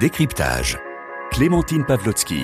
[0.00, 0.76] Décryptage.
[1.30, 2.40] Clémentine Pavlotsky.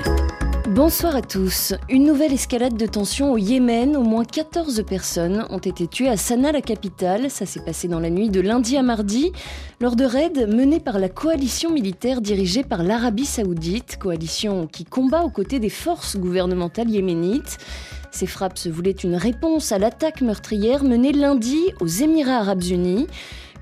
[0.68, 1.74] Bonsoir à tous.
[1.88, 3.96] Une nouvelle escalade de tension au Yémen.
[3.96, 7.28] Au moins 14 personnes ont été tuées à Sanaa, la capitale.
[7.28, 9.32] Ça s'est passé dans la nuit de lundi à mardi,
[9.80, 15.22] lors de raids menés par la coalition militaire dirigée par l'Arabie saoudite, coalition qui combat
[15.22, 17.58] aux côtés des forces gouvernementales yéménites.
[18.12, 23.08] Ces frappes se voulaient une réponse à l'attaque meurtrière menée lundi aux Émirats arabes unis.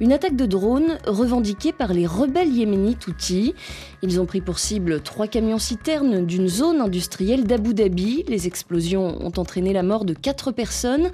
[0.01, 3.55] Une attaque de drone revendiquée par les rebelles yéménites Houthis.
[4.02, 8.25] Ils ont pris pour cible trois camions-citernes d'une zone industrielle d'Abu Dhabi.
[8.29, 11.11] Les explosions ont entraîné la mort de quatre personnes.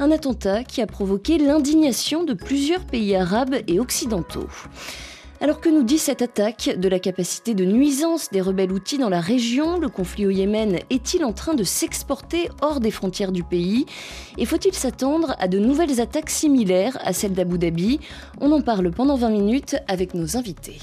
[0.00, 4.48] Un attentat qui a provoqué l'indignation de plusieurs pays arabes et occidentaux.
[5.40, 9.10] Alors que nous dit cette attaque de la capacité de nuisance des rebelles outils dans
[9.10, 13.42] la région Le conflit au Yémen est-il en train de s'exporter hors des frontières du
[13.42, 13.84] pays
[14.38, 18.00] Et faut-il s'attendre à de nouvelles attaques similaires à celles d'Abu Dhabi?
[18.40, 20.78] On en parle pendant 20 minutes avec nos invités.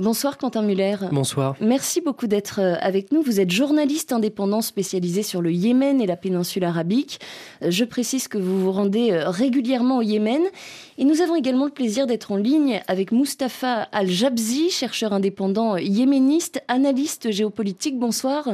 [0.00, 0.96] Bonsoir Quentin Muller.
[1.12, 1.56] Bonsoir.
[1.60, 3.20] Merci beaucoup d'être euh, avec nous.
[3.20, 7.20] Vous êtes journaliste indépendant spécialisé sur le Yémen et la péninsule arabique.
[7.60, 10.40] Euh, je précise que vous vous rendez euh, régulièrement au Yémen.
[10.96, 16.62] Et nous avons également le plaisir d'être en ligne avec Mustapha Al-Jabzi, chercheur indépendant yéméniste,
[16.68, 17.98] analyste géopolitique.
[17.98, 18.48] Bonsoir.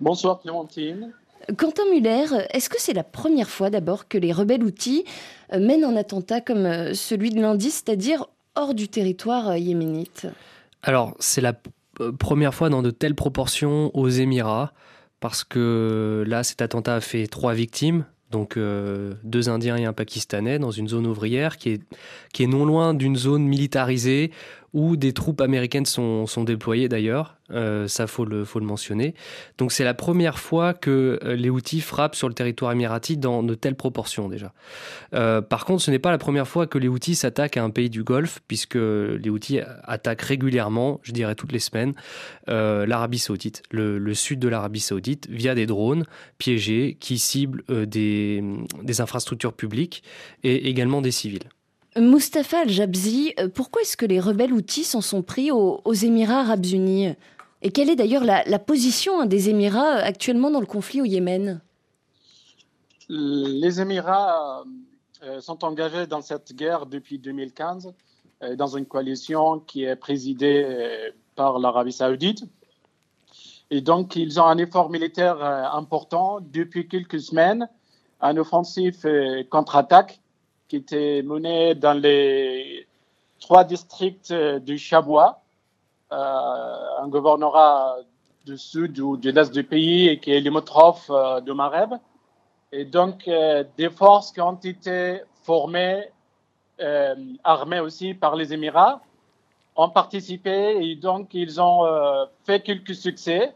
[0.00, 1.12] Bonsoir Clémentine.
[1.58, 5.04] Quentin Muller, est-ce que c'est la première fois d'abord que les rebelles outils
[5.52, 10.28] mènent un attentat comme celui de lundi, c'est-à-dire hors du territoire yéménite?
[10.82, 11.54] Alors, c'est la
[12.00, 14.72] euh, première fois dans de telles proportions aux Émirats,
[15.20, 19.92] parce que là, cet attentat a fait trois victimes, donc euh, deux Indiens et un
[19.92, 21.82] Pakistanais, dans une zone ouvrière qui est,
[22.32, 24.32] qui est non loin d'une zone militarisée
[24.74, 27.36] où des troupes américaines sont, déployées d'ailleurs.
[27.50, 29.14] Euh, ça, faut le, mentionner.
[29.58, 33.42] Donc, c'est la première fois que euh, les Houthis frappent sur le territoire émirati dans
[33.42, 34.54] de telles proportions déjà.
[35.14, 37.68] Euh, par contre, ce n'est pas la première fois que les Houthis s'attaquent à un
[37.70, 41.92] pays du Golfe, puisque les Houthis attaquent régulièrement, je dirais toutes les semaines,
[42.46, 46.04] l'Arabie Saoudite, le, sud de l'Arabie Saoudite, via des drones
[46.38, 48.42] piégés qui ciblent des
[49.00, 50.02] infrastructures publiques
[50.42, 51.48] et également des civils.
[51.96, 56.64] Mustapha Al-Jabzi, euh, pourquoi est-ce que les rebelles outils s'en sont pris aux, Émirats arabes
[56.64, 57.14] unis
[57.60, 61.04] Et quelle est d'ailleurs la, position hein, des Émirats euh, actuellement dans le conflit au
[61.04, 61.60] Yémen
[63.10, 64.64] Les Émirats
[65.22, 67.92] euh, sont engagés dans cette guerre depuis 2015
[68.56, 70.66] dans une coalition qui est présidée
[71.36, 72.42] par l'Arabie saoudite.
[73.70, 75.40] Et donc, ils ont un effort militaire
[75.72, 77.68] important depuis quelques semaines,
[78.20, 79.06] un offensif
[79.48, 80.21] contre-attaque
[80.72, 82.86] qui était menée dans les
[83.40, 85.42] trois districts euh, du Chabois,
[86.10, 87.98] euh, un gouvernorat
[88.46, 91.92] du sud ou de l'est du pays et qui est limitrophe euh, de Mareb.
[92.72, 93.28] Et donc,
[93.76, 96.08] des forces qui ont été formées,
[97.44, 99.02] armées aussi par les Émirats,
[99.76, 101.84] ont participé et donc ils ont
[102.44, 103.52] fait quelques succès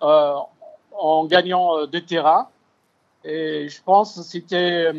[0.00, 2.48] en gagnant du terrain.
[3.22, 4.90] Et je pense que c'était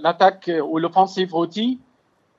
[0.00, 1.78] l'attaque ou l'offensive Houthi,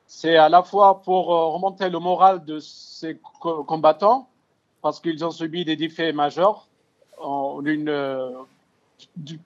[0.08, 4.28] c'est à la fois pour euh, remonter le moral de ces combattants,
[4.82, 6.68] parce qu'ils ont subi des défaits majeurs
[7.20, 8.30] en une euh,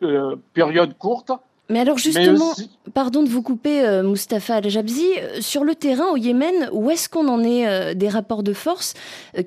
[0.04, 1.32] euh, période courte.
[1.70, 2.54] Mais alors justement,
[2.94, 5.10] pardon de vous couper, Mustapha Al-Jabzi,
[5.42, 8.94] sur le terrain au Yémen, où est-ce qu'on en est des rapports de force?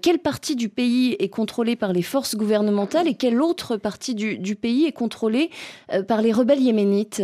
[0.03, 4.37] Quelle partie du pays est contrôlée par les forces gouvernementales et quelle autre partie du,
[4.37, 5.51] du pays est contrôlée
[6.09, 7.23] par les rebelles yéménites?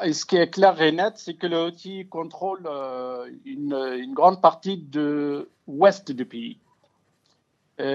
[0.00, 4.76] Ce qui est clair et net, c'est que le Houthi contrôle euh, une, grande partie
[4.76, 6.58] de l'ouest du pays,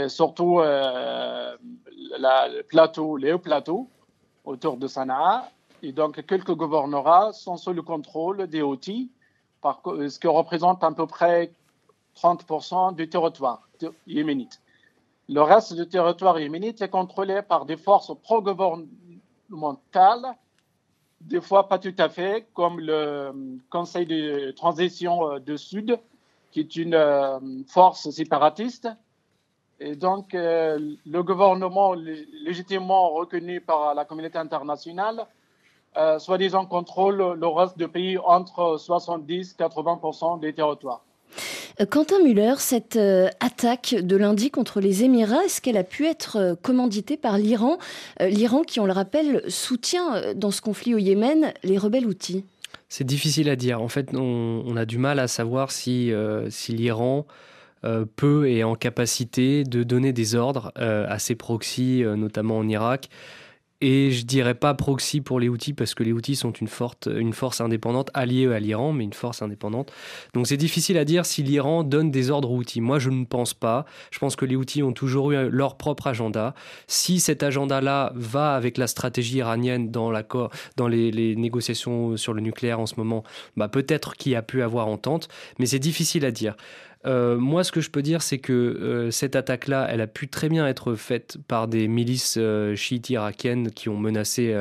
[0.08, 1.56] surtout euh,
[1.88, 3.90] le plateau, les hauts plateaux
[4.46, 5.50] autour de Sanaa.
[5.84, 9.10] Et donc, quelques gouvernorats sont sous le contrôle des Houthis,
[9.64, 11.52] ce qui représente à peu près
[12.16, 13.68] 30% du territoire
[14.06, 14.62] yéménite.
[15.30, 20.36] Le reste du territoire yéménite est contrôlé par des forces pro-gouvernementales
[21.28, 23.32] des fois pas tout à fait, comme le
[23.70, 26.00] Conseil de transition euh, de Sud,
[26.52, 28.90] qui est une euh, force séparatiste.
[29.80, 35.26] Et donc, euh, le gouvernement légitimement reconnu par la communauté internationale,
[36.20, 41.04] soi-disant contrôle le reste du pays entre 70 et 80 des territoires.
[41.82, 46.06] Euh, Quentin Muller, cette euh, attaque de lundi contre les Émirats, est-ce qu'elle a pu
[46.06, 47.78] être euh, commanditée par l'Iran
[48.20, 52.46] L'Iran qui, on le rappelle, soutient dans ce conflit au Yémen les rebelles outils
[52.90, 53.82] C'est difficile à dire.
[53.82, 56.12] En fait, on, a du mal à savoir si,
[56.50, 57.26] si l'Iran
[58.16, 63.10] peut et est en capacité de donner des ordres à ses proxys, notamment en Irak,
[63.82, 67.10] et je dirais pas proxy pour les outils parce que les outils sont une, forte,
[67.12, 69.92] une force indépendante alliée à l'Iran, mais une force indépendante.
[70.34, 72.82] Donc c'est difficile à dire si l'Iran donne des ordres aux outils.
[72.82, 73.86] Moi, je ne pense pas.
[74.12, 76.54] Je pense que les outils ont toujours eu leur propre agenda.
[76.88, 80.12] Si cet agenda-là va avec la stratégie iranienne dans,
[80.78, 83.24] dans les, négociations sur le nucléaire en ce moment,
[83.58, 85.28] bah peut-être qu'il y a pu avoir entente,
[85.60, 86.56] mais c'est difficile à dire.
[87.06, 90.28] Euh, moi, ce que je peux dire, c'est que euh, cette attaque-là, elle a pu
[90.28, 94.56] très bien être faite par des milices euh, chiites irakiennes qui ont menacé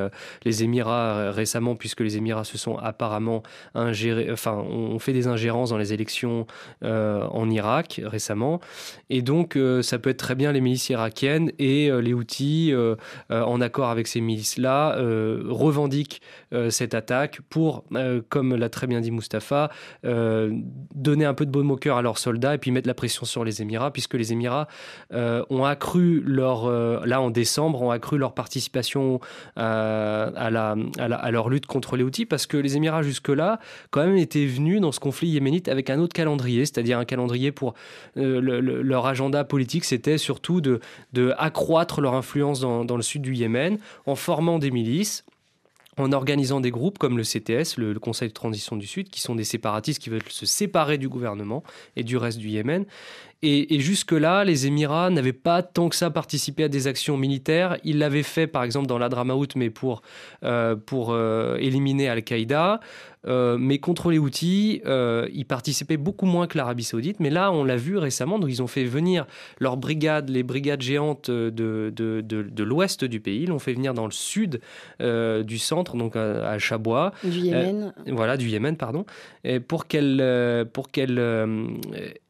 [0.44, 3.42] les Émirats récemment, puisque les Émirats se sont apparemment
[3.74, 6.46] ingérés, enfin, ont fait des ingérences dans les élections
[6.82, 8.60] en Irak récemment.
[9.08, 12.72] Et donc, ça peut être très bien les milices irakiennes et les Houthis,
[13.30, 14.96] en accord avec ces milices-là,
[15.48, 16.20] revendiquent
[16.70, 17.84] cette attaque pour,
[18.28, 19.70] comme l'a très bien dit Mustapha,
[20.02, 23.44] donner un peu de baume au cœur à leurs et puis mettre la pression sur
[23.44, 24.68] les Émirats, puisque les Émirats
[25.12, 29.20] euh, ont accru leur, euh, ont accru leur participation
[29.58, 33.58] euh, à, leur lutte contre les outils, parce que les Émirats jusque-là,
[33.90, 37.52] quand même, étaient venus dans ce conflit yéménite avec un autre calendrier, c'est-à-dire un calendrier
[37.52, 37.74] pour
[38.16, 40.80] leur agenda politique, c'était surtout de,
[41.38, 45.24] accroître leur influence dans le sud du Yémen en formant des milices
[45.96, 49.34] en organisant des groupes comme le CTS, le, Conseil de transition du Sud, qui sont
[49.34, 51.62] des séparatistes qui veulent se séparer du gouvernement
[51.96, 52.86] et du reste du Yémen.
[53.42, 57.78] Et, jusque-là, les Émirats n'avaient pas tant que ça participé à des actions militaires.
[57.84, 60.02] Ils l'avaient fait, par exemple, dans l'Adramaout, mais pour,
[60.44, 62.80] euh, pour euh, éliminer Al-Qaïda.
[63.26, 67.20] Euh, mais contre les Houthis, euh, ils participaient beaucoup moins que l'Arabie Saoudite.
[67.20, 69.26] Mais là, on l'a vu récemment, donc ils ont fait venir
[69.58, 71.50] leurs brigades, les brigades géantes de,
[71.94, 74.60] de, de, l'ouest du pays, ils l'ont fait venir dans le sud
[75.00, 77.12] euh, du centre, donc à, Chabois.
[77.22, 77.92] Du Yémen.
[78.06, 79.04] voilà, du Yémen, pardon.
[79.44, 80.88] Et pour qu'elles pour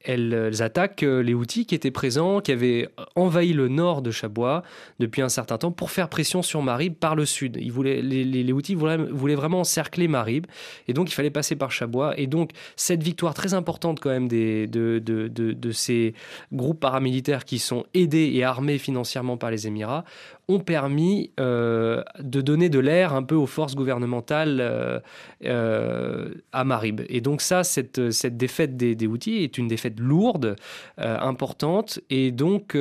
[0.04, 4.62] elles attaquent les Houthis qui étaient présents, qui avaient envahi le nord de Chabois
[4.98, 7.58] depuis un certain temps pour faire pression sur Marib par le sud.
[7.60, 10.46] Ils voulaient, les, les, voulaient, vraiment encercler Marib
[10.88, 12.18] et donc, il fallait passer par Chabois.
[12.18, 16.14] Et donc, cette victoire très importante quand même de, ces
[16.52, 20.04] groupes paramilitaires qui sont aidés et armés financièrement par les Émirats
[20.50, 24.98] ont permis euh, de donner de l'air un peu aux forces gouvernementales euh,
[25.44, 27.02] euh, à Marib.
[27.08, 30.56] Et donc ça, cette, cette défaite des, Houthis est une défaite lourde,
[30.98, 32.00] importante.
[32.10, 32.76] Et donc,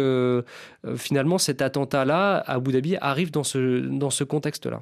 [0.96, 4.82] finalement, cet attentat-là à Abu Dhabi arrive dans ce, dans ce contexte-là.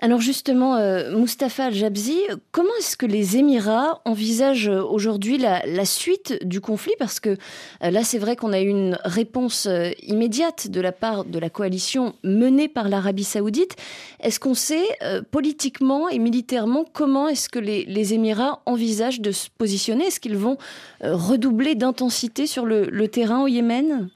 [0.00, 0.78] Alors justement,
[1.10, 2.18] Mustapha Al-Jabzi,
[2.52, 6.94] comment est-ce que les Émirats envisagent aujourd'hui la, la suite du conflit?
[6.98, 7.36] Parce que
[7.80, 9.68] là, c'est vrai qu'on a eu une réponse
[10.02, 13.76] immédiate de la part de la coalition menée par l'Arabie saoudite.
[14.20, 19.48] Est-ce qu'on sait euh, politiquement et militairement comment est-ce que les, Émirats envisagent de se
[19.56, 20.06] positionner?
[20.06, 20.58] Est-ce qu'ils vont
[21.02, 24.10] euh, redoubler d'intensité sur le, terrain au Yémen?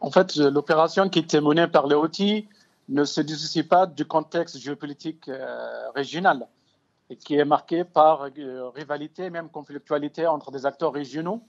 [0.00, 2.46] En fait, l'opération qui était menée par les Houthis
[2.88, 6.46] ne se dissocie pas du contexte géopolitique euh, régional
[7.20, 8.28] qui est marqué par
[8.74, 11.40] rivalité, même conflictualité entre des acteurs régionaux.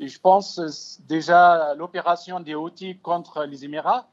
[0.00, 0.60] Et je pense
[1.08, 4.06] déjà l'opération des Houthis contre les Émirats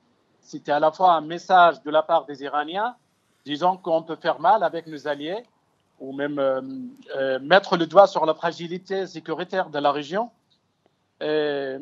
[0.45, 2.95] c'était à la fois un message de la part des Iraniens
[3.45, 5.43] disant qu'on peut faire mal avec nos alliés
[5.99, 6.61] ou même euh,
[7.15, 10.29] euh, mettre le doigt sur la fragilité sécuritaire de la région.
[11.23, 11.79] Euh,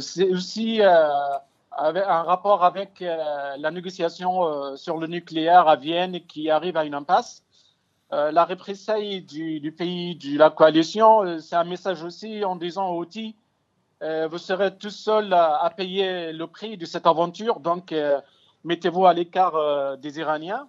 [0.00, 6.84] c'est aussi un rapport avec la négociation sur le nucléaire à Vienne qui arrive à
[6.84, 7.42] une impasse.
[8.10, 13.00] la représailles du, du, pays de la coalition, c'est un message aussi en disant aux
[13.00, 13.34] outils
[14.28, 18.20] vous serez tout seul à, payer le prix de cette aventure, donc euh,
[18.64, 20.68] mettez-vous à l'écart euh, des Iraniens.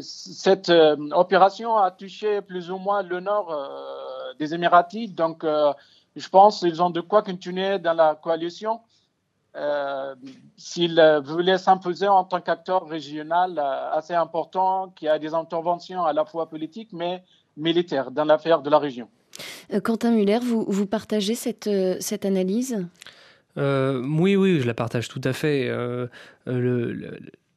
[0.00, 0.72] cette
[1.12, 3.48] opération a touché plus ou moins le nord
[4.38, 5.44] des Émiratis, donc
[6.16, 8.80] je pense qu'ils ont de quoi continuer dans la coalition.
[10.56, 13.58] S'ils voulaient s'imposer en tant qu'acteur régional
[13.92, 17.22] assez important, qui a des interventions à la fois politiques mais
[17.58, 19.08] militaires dans l'affaire de la région.
[19.72, 22.86] Euh, Quentin Muller, vous, vous partagez cette, euh, cette analyse?
[23.56, 25.70] Euh, Oui, oui, je la partage tout à fait.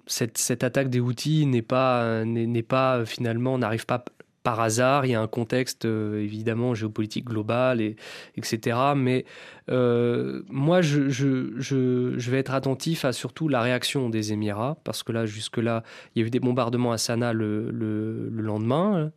[0.08, 4.04] cette, cette, attaque des outils n'est pas, n'est pas finalement, n'arrive pas
[4.44, 7.96] par hasard, il y a un contexte évidemment géopolitique global, et,
[8.36, 8.78] etc.
[8.96, 9.26] Mais
[9.68, 15.84] moi, je, vais être attentif à surtout la réaction des Émirats, parce que là, jusque-là,
[16.16, 19.12] il y a eu des bombardements à Sanaa le, le, lendemain,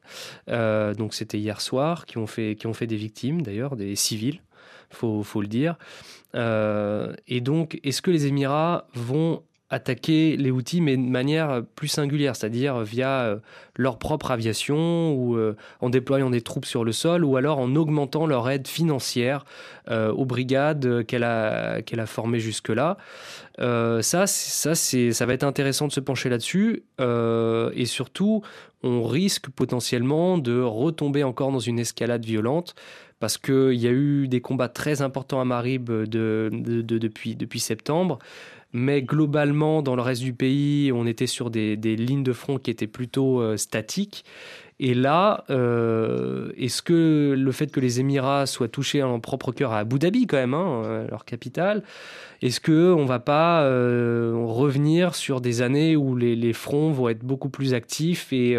[0.48, 4.40] donc c'était hier soir, qui ont fait, qui ont fait des victimes d'ailleurs, des civils,
[4.90, 5.76] faut, faut le dire.
[6.34, 12.36] et donc, est-ce que les Émirats vont attaquer les outils, mais de manière plus singulière,
[12.36, 13.36] c'est-à-dire via euh,
[13.76, 17.74] leur propre aviation ou euh, en déployant des troupes sur le sol ou alors en
[17.74, 19.44] augmentant leur aide financière
[19.90, 22.98] euh, aux brigades qu'elle a, formées jusque-là.
[23.58, 28.42] ça, ça, va être intéressant de se pencher là-dessus et surtout,
[28.82, 32.74] on risque potentiellement de retomber encore dans une escalade violente
[33.20, 38.18] parce qu'il y a eu des combats très importants à Marib de, depuis, depuis septembre
[38.74, 42.72] mais globalement, dans le reste du pays, on était sur des, lignes de front qui
[42.72, 44.24] étaient plutôt euh, statiques.
[44.80, 49.72] Et là, euh, est-ce que le fait que les Émirats soient touchés en propre cœur
[49.72, 51.84] à Abu Dhabi, quand même, hein, euh, leur capitale,
[52.42, 57.48] est-ce qu'on ne va pas revenir sur des années où les, fronts vont être beaucoup
[57.48, 58.58] plus actifs et,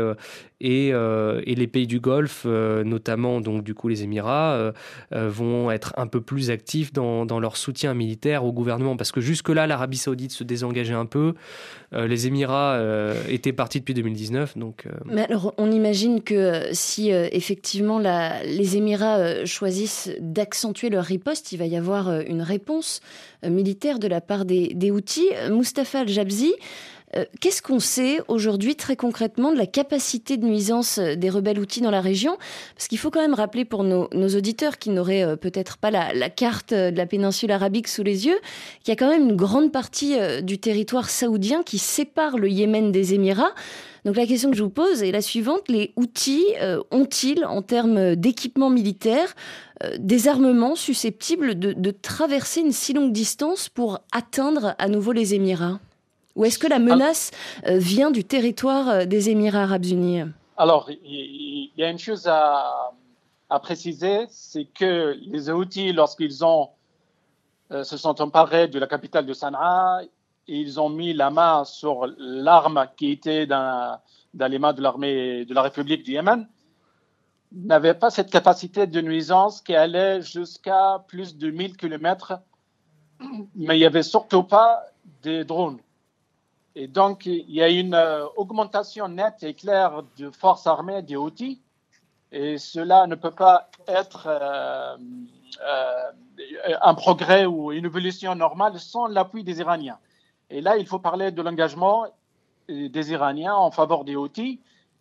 [0.64, 4.54] euh, et, les pays du Golfe, euh, notamment donc du coup les Émirats,
[5.14, 8.96] euh, vont être un peu plus actifs dans, leur soutien militaire au gouvernement?
[8.96, 11.34] Parce que jusque-là l'Arabie Saoudite se désengageait un peu,
[11.92, 12.80] les Émirats
[13.30, 14.86] étaient partis depuis 2019 donc.
[15.06, 21.66] Mais alors on imagine que si effectivement les Émirats choisissent d'accentuer leur riposte, il va
[21.66, 23.02] y avoir une réponse
[23.44, 25.30] militaire de la part des, des Houthis.
[25.50, 26.54] Mustafa Al-Jabzi
[27.18, 31.60] euh, qu'est-ce qu'on sait aujourd'hui très concrètement de la capacité de nuisance euh, des rebelles
[31.60, 32.38] outils dans la région?
[32.76, 36.30] Parce qu'il faut quand même rappeler pour nos, auditeurs qui n'auraient euh, peut-être pas la,
[36.30, 38.38] carte de la péninsule arabique sous les yeux,
[38.84, 42.92] qu'il y a quand même une grande partie du territoire saoudien qui sépare le Yémen
[42.92, 43.54] des Émirats.
[44.04, 45.62] Donc la question que je vous pose est la suivante.
[45.70, 46.46] Les outils
[46.92, 49.36] ont-ils, en termes d'équipement militaire,
[49.98, 55.80] des armements susceptibles de, traverser une si longue distance pour atteindre à nouveau les Émirats?
[56.36, 57.32] Ou est-ce que la menace
[57.68, 60.24] euh, vient du territoire euh, des Émirats arabes unis?
[60.58, 62.92] Alors, il y a une chose à,
[63.62, 66.70] préciser, c'est que les Houthis, lorsqu'ils ont
[67.72, 70.02] euh, se sont emparés de la capitale de Sanaa,
[70.48, 73.98] ils ont mis la main sur l'arme qui était dans,
[74.34, 76.48] dans les mains de l'armée de la République du Yémen,
[77.54, 82.40] n'avaient pas cette capacité de nuisance qui allait jusqu'à plus de 1000 km,
[83.56, 84.84] mais il n'y avait surtout pas
[85.24, 85.80] des drones.
[86.78, 91.16] Et donc, il y a une euh, augmentation nette et claire de forces armées des
[91.16, 91.62] Houthis.
[92.34, 94.98] Et cela ne peut pas être euh,
[95.66, 99.98] euh, un progrès ou une évolution normale sans l'appui des Iraniens.
[100.50, 102.08] Et là, il faut parler de l'engagement
[102.68, 104.60] des Iraniens en faveur des Houthis,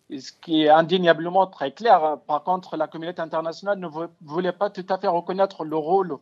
[0.09, 2.19] ce qui est indéniablement très clair.
[2.25, 3.87] Par contre, la communauté internationale ne
[4.21, 6.17] voulait pas tout à fait reconnaître le rôle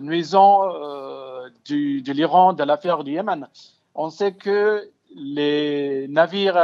[0.00, 3.48] nuisant de l'Iran dans l'affaire du Yémen
[3.94, 6.58] on sait que les navires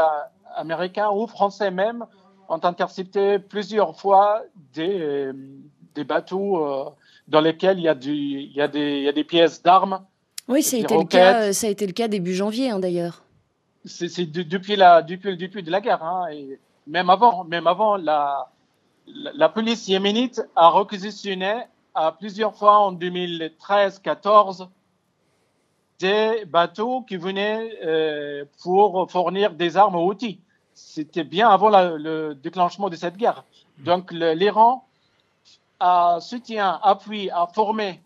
[0.54, 2.04] américains ou français même
[2.49, 4.42] ont intercepté plusieurs fois
[4.75, 5.32] des,
[6.06, 6.85] bateaux euh,
[7.26, 7.94] dans lesquels il y a,
[8.68, 10.04] des, pièces d'armes.
[10.47, 13.25] Oui, ça a, été le cas, ça a été le cas début janvier hein, d'ailleurs.
[13.85, 16.02] C'est depuis, la, depuis le début de la guerre.
[16.02, 18.50] Hein, et même avant, même avant la,
[19.06, 21.62] la, police yéménite a réquisitionné
[21.94, 24.68] à plusieurs fois en 2013-14
[25.99, 30.40] des bateaux qui venaient euh, pour fournir des armes aux outils.
[30.75, 33.45] C'était bien avant le déclenchement de cette guerre.
[33.78, 34.85] Donc l'Iran
[35.81, 38.00] a soutien, appui, a formé,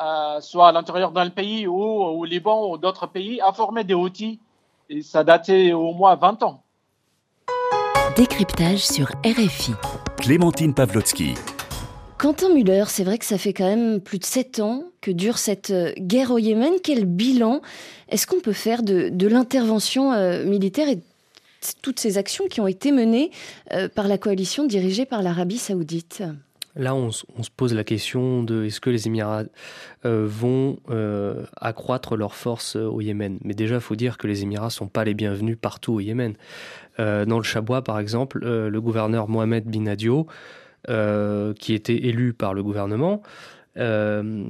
[0.00, 3.94] euh, soit à l'intérieur d'un pays ou au Liban ou d'autres pays, a formé des
[3.94, 4.40] outils.
[4.88, 6.62] Et ça datait au moins 20 ans.
[8.16, 9.74] Décryptage sur RFI.
[10.18, 11.34] Clémentine Pavlotsky.
[12.18, 15.36] Quentin Muller, c'est vrai que ça fait quand même plus de sept ans que dure
[15.36, 16.72] cette euh, guerre au Yémen.
[16.82, 17.60] Quel bilan
[18.08, 20.98] est-ce qu'on peut faire de, l'intervention euh, militaire et
[21.82, 23.30] toutes ces actions qui ont été menées
[23.72, 26.22] euh, par la coalition dirigée par l'Arabie saoudite?
[26.74, 29.44] Là, on, se pose la question de est-ce que les Émirats
[30.04, 30.76] vont
[31.58, 33.38] accroître leurs forces au Yémen?
[33.42, 36.00] Mais déjà, il faut dire que les Émirats ne sont pas les bienvenus partout au
[36.00, 36.34] Yémen.
[36.98, 40.26] dans le Chabois, par exemple, le gouverneur Mohamed Bin Adio
[40.88, 43.22] euh, qui était élu par le gouvernement,
[43.76, 44.44] euh,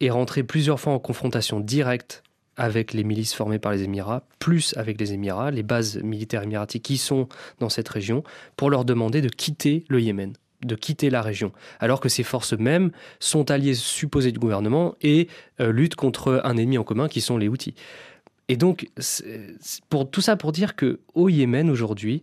[0.00, 2.22] est rentré plusieurs fois en confrontation directe
[2.56, 6.84] avec les milices formées par les Émirats, plus avec les Émirats, les bases militaires émiratiques
[6.84, 8.24] qui sont dans cette région,
[8.56, 10.32] pour leur demander de quitter le Yémen
[10.64, 15.28] de quitter la région, alors que ces forces mêmes sont alliées supposées du gouvernement et
[15.60, 17.74] euh, luttent contre un ennemi en commun qui sont les Houthis.
[18.48, 18.88] Et donc,
[19.90, 22.22] pour tout ça pour dire que au Yémen aujourd'hui,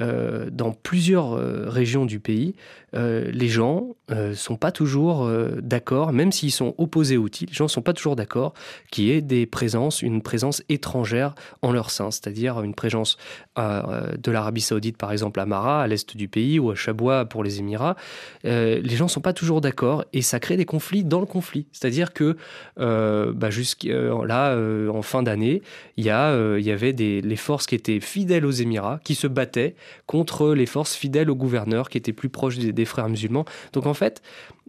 [0.00, 2.54] euh, dans plusieurs euh, régions du pays,
[2.94, 3.94] euh, les gens
[4.34, 5.30] sont pas toujours
[5.62, 8.52] d'accord, même s'ils sont opposés aux outils, les gens sont pas toujours d'accord
[8.90, 13.16] qu'il y ait des présences, une présence étrangère en leur sein, c'est-à-dire une présence
[13.56, 17.42] de l'Arabie Saoudite, par exemple, à Mara, à l'est du pays, ou à Chabois pour
[17.42, 17.96] les Émirats.
[18.44, 21.66] les gens sont pas toujours d'accord et ça crée des conflits dans le conflit.
[21.72, 22.36] C'est-à-dire que
[22.76, 23.48] bah,
[24.26, 24.58] là,
[24.90, 25.61] en fin d'année,
[25.96, 29.14] il y, a, il y avait des, les forces qui étaient fidèles aux Émirats, qui
[29.14, 29.74] se battaient
[30.06, 33.44] contre les forces fidèles au gouverneur qui étaient plus proches des, frères musulmans.
[33.72, 34.22] Donc en fait,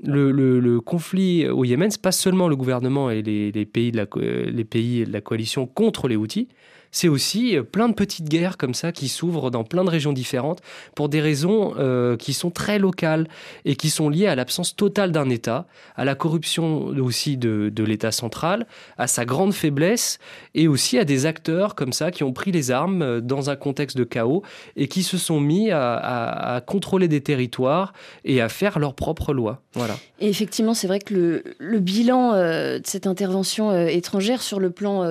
[0.03, 4.65] le, conflit au Yémen, c'est pas seulement le gouvernement et les, pays de la, les
[4.65, 6.47] pays de la coalition contre les Houthis,
[6.93, 10.13] c'est aussi euh, plein de petites guerres comme ça qui s'ouvrent dans plein de régions
[10.13, 10.61] différentes
[10.95, 13.27] pour des raisons euh, qui sont très locales
[13.65, 18.11] et qui sont liées à l'absence totale d'un État, à la corruption aussi de, l'État
[18.11, 20.19] central, à sa grande faiblesse
[20.55, 23.55] et aussi à des acteurs comme ça qui ont pris les armes euh, dans un
[23.55, 24.43] contexte de chaos
[24.75, 29.61] et qui se sont mis à, contrôler des territoires et à faire leurs propres lois.
[29.73, 29.95] Voilà.
[30.19, 35.03] Et effectivement, c'est vrai que le, bilan de cette intervention étrangère sur le plan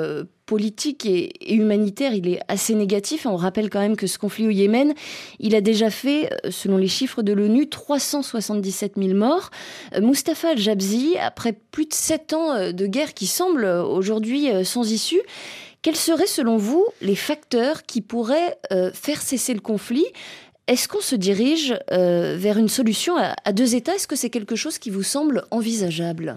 [0.52, 3.24] politique et, humanitaire, il est assez négatif.
[3.24, 4.92] On rappelle quand même que ce conflit au Yémen,
[5.38, 9.48] il a déjà fait, euh, selon les chiffres de l'ONU, 377 000 morts.
[9.94, 14.92] Euh, Mustapha Al-Jabzi, après plus de sept ans euh, de guerre qui semble aujourd'hui sans
[14.92, 15.22] issue,
[15.80, 18.58] quels seraient selon vous les facteurs qui pourraient
[18.92, 20.04] faire cesser le conflit?
[20.66, 23.94] Est-ce qu'on se dirige vers une solution à deux États?
[23.94, 26.36] Est-ce que c'est quelque chose qui vous semble envisageable?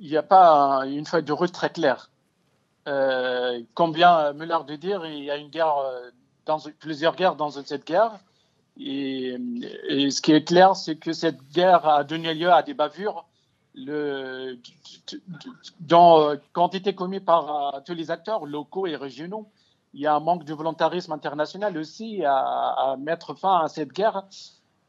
[0.00, 2.09] Il n'y a pas une feuille de route très claire.
[2.90, 7.50] Euh, comme vient Muller de dire, il y a une guerre, euh, plusieurs guerres dans
[7.50, 8.18] cette guerre.
[8.78, 9.36] Et,
[10.10, 13.26] ce qui est clair, c'est que cette guerre a donné lieu à des bavures
[13.74, 14.58] le,
[15.78, 19.48] dans, quantité commis par euh, tous les acteurs locaux et régionaux.
[19.94, 23.92] Il y a un manque de volontarisme international aussi à, à mettre fin à cette
[23.92, 24.24] guerre.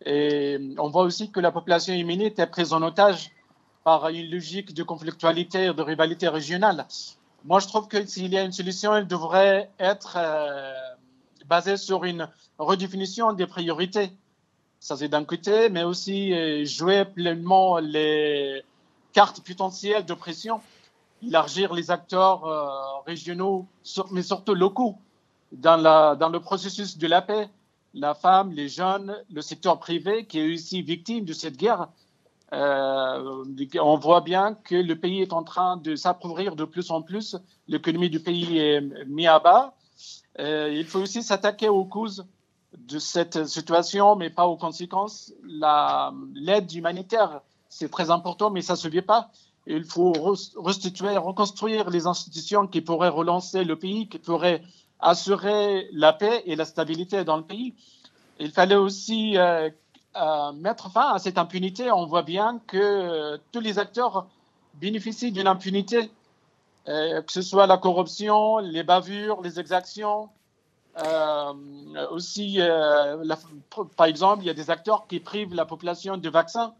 [0.05, 3.31] Et on voit aussi que la population yéménite est prise en otage
[3.83, 6.85] par une logique de conflictualité et de rivalité régionale.
[7.43, 10.73] Moi, je trouve que s'il y a une solution, elle devrait être euh,
[11.47, 12.27] basée sur une
[12.59, 14.11] redéfinition des priorités.
[14.79, 18.63] Ça, c'est d'un côté, mais aussi euh, jouer pleinement les
[19.13, 20.61] cartes potentielles de pression,
[21.25, 23.65] élargir les acteurs euh, régionaux,
[24.11, 24.97] mais surtout locaux,
[25.51, 27.49] dans, le processus de la paix.
[27.93, 31.89] La femme, les jeunes, le secteur privé, qui est aussi victime de cette guerre,
[32.53, 33.43] euh,
[33.79, 37.37] on voit bien que le pays est en train de s'appauvrir de plus en plus.
[37.67, 39.73] L'économie du pays est mise à bas.
[40.39, 42.25] Euh, il faut aussi s'attaquer aux causes
[42.77, 45.33] de cette situation, mais pas aux conséquences.
[45.43, 49.29] L'aide humanitaire, c'est très important, mais ça ne se vit pas.
[49.67, 50.13] Il faut
[50.57, 54.61] restituer, reconstruire les institutions qui pourraient relancer le pays, qui pourraient
[54.99, 57.75] assurer la paix et la stabilité dans le pays.
[58.39, 59.69] Il fallait aussi euh,
[60.55, 64.27] mettre fin à cette impunité, on voit bien que euh, tous les acteurs
[64.75, 66.11] bénéficient d'une impunité,
[66.87, 70.29] euh, que ce soit la corruption, les bavures, les exactions.
[70.97, 71.53] Euh,
[72.11, 72.59] aussi,
[73.95, 76.73] par exemple, il y a des acteurs qui privent la population de vaccins,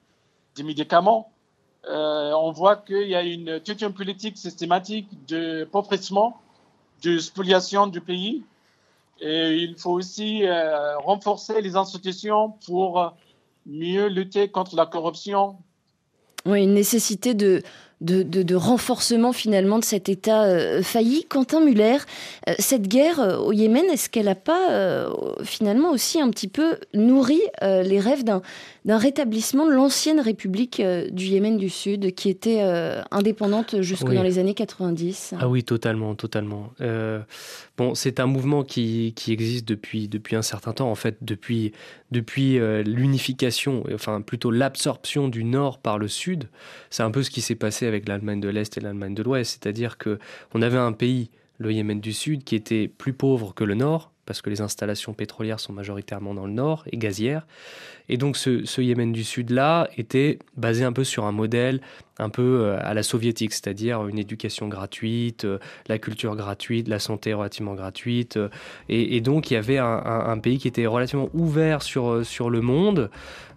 [0.55, 1.31] des médicaments.
[1.87, 5.67] on voit qu'il y a une, toute une politique systématique de
[7.03, 8.43] de spoliation du pays.
[9.21, 13.13] Et il faut aussi euh, renforcer les institutions pour
[13.65, 15.57] mieux lutter contre la corruption.
[16.45, 17.61] Oui, une nécessité de,
[18.01, 21.25] de, renforcement finalement de cet État euh, failli.
[21.25, 21.97] Quentin Muller,
[22.49, 24.51] euh, cette guerre euh, au Yémen, est-ce qu'elle n'a pas
[25.43, 28.41] finalement aussi un petit peu nourri les rêves d'un
[28.97, 30.81] rétablissement de l'ancienne République
[31.11, 32.61] du Yémen du Sud, qui était
[33.11, 36.69] indépendante jusque dans les années 90 Ah oui, totalement, totalement.
[37.93, 41.71] C'est un mouvement qui, existe depuis, un certain temps, en fait, depuis,
[42.11, 46.49] depuis l'unification, enfin plutôt l'absorption du Nord par le Sud.
[46.89, 49.59] C'est un peu ce qui s'est passé avec l'Allemagne de l'Est et l'Allemagne de l'Ouest,
[49.61, 50.19] c'est-à-dire que
[50.53, 54.10] on avait un pays, le Yémen du Sud, qui était plus pauvre que le Nord,
[54.25, 57.45] parce que les installations pétrolières sont majoritairement dans le nord et gazières.
[58.09, 61.81] Et donc ce, Yémen du Sud-là était basé un peu sur un modèle
[62.19, 65.57] un peu euh, à la soviétique, c'est-à-dire une éducation gratuite, euh,
[65.87, 68.37] la culture gratuite, la santé relativement gratuite.
[68.37, 68.49] Euh,
[68.89, 73.09] et, donc il y avait un, pays qui était relativement ouvert sur, sur le monde,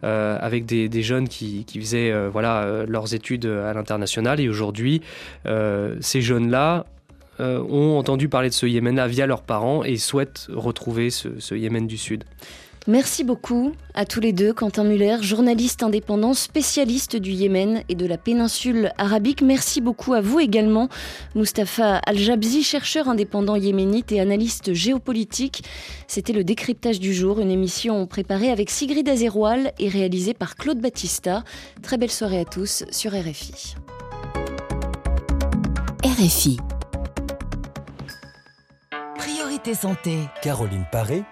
[0.02, 4.38] avec des, jeunes qui, faisaient voilà, leurs études à l'international.
[4.40, 5.00] Et aujourd'hui,
[6.00, 6.86] ces jeunes-là
[7.40, 11.86] euh, ont entendu parler de ce Yémen-là via leurs parents et souhaitent retrouver ce, Yémen
[11.86, 12.24] du Sud.
[12.86, 14.52] Merci beaucoup à tous les deux.
[14.52, 19.40] Quentin Muller, journaliste indépendant, spécialiste du Yémen et de la péninsule arabique.
[19.40, 20.90] Merci beaucoup à vous également,
[21.34, 25.64] Mustapha Al-Jabzi, chercheur indépendant yéménite et analyste géopolitique.
[26.08, 30.78] C'était le décryptage du jour, une émission préparée avec Sigrid Azeroual et réalisée par Claude
[30.78, 31.42] Battista.
[31.80, 33.76] Très belle soirée à tous sur RFI.
[36.04, 36.58] RFI.
[40.42, 41.24] Caroline Paré